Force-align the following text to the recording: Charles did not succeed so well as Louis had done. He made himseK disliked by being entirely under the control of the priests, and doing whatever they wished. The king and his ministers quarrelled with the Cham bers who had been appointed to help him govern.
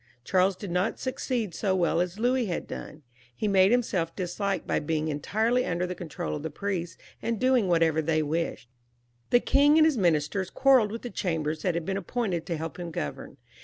Charles 0.23 0.55
did 0.55 0.71
not 0.71 0.99
succeed 0.99 1.53
so 1.53 1.75
well 1.75 2.01
as 2.01 2.17
Louis 2.17 2.47
had 2.47 2.65
done. 2.65 3.03
He 3.35 3.47
made 3.47 3.71
himseK 3.71 4.15
disliked 4.15 4.65
by 4.65 4.79
being 4.79 5.09
entirely 5.09 5.63
under 5.63 5.85
the 5.85 5.93
control 5.93 6.35
of 6.35 6.41
the 6.41 6.49
priests, 6.49 6.97
and 7.21 7.39
doing 7.39 7.67
whatever 7.67 8.01
they 8.01 8.23
wished. 8.23 8.67
The 9.29 9.39
king 9.39 9.77
and 9.77 9.85
his 9.85 9.99
ministers 9.99 10.49
quarrelled 10.49 10.91
with 10.91 11.03
the 11.03 11.11
Cham 11.11 11.43
bers 11.43 11.61
who 11.61 11.67
had 11.67 11.85
been 11.85 11.97
appointed 11.97 12.47
to 12.47 12.57
help 12.57 12.79
him 12.79 12.89
govern. 12.89 13.37